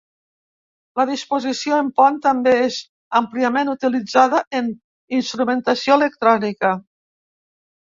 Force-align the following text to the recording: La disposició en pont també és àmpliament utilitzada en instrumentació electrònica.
La 0.99 1.03
disposició 1.09 1.77
en 1.81 1.91
pont 2.01 2.17
també 2.23 2.53
és 2.69 2.79
àmpliament 3.21 3.71
utilitzada 3.75 4.41
en 4.63 4.73
instrumentació 5.21 6.01
electrònica. 6.01 6.75